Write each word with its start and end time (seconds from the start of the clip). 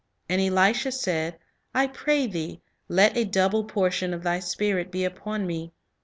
And 0.27 0.41
Elisha 0.41 0.91
said, 0.91 1.37
I 1.75 1.85
pray 1.85 2.25
thee, 2.25 2.59
let 2.89 3.15
a 3.15 3.23
double 3.23 3.65
portion 3.65 4.15
of 4.15 4.23
di 4.23 4.39
spirit 4.39 4.89
be 4.91 5.03
upon 5.03 5.45
me. 5.45 5.73